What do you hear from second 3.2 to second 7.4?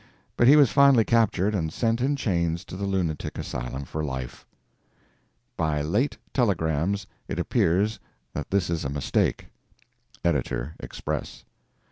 asylum for life. (By late telegrams it